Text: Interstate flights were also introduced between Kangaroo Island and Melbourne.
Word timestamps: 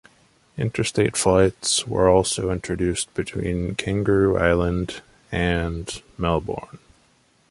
Interstate 0.57 1.15
flights 1.15 1.85
were 1.85 2.09
also 2.09 2.49
introduced 2.49 3.13
between 3.13 3.75
Kangaroo 3.75 4.35
Island 4.35 5.03
and 5.31 6.01
Melbourne. 6.17 6.79